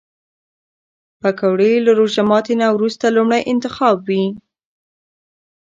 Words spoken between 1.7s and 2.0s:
له